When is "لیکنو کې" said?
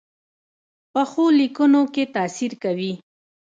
1.39-2.03